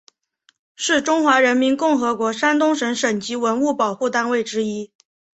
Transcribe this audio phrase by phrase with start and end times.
[0.75, 4.91] 是中华人民共和国山东省省级文物保护单位之一。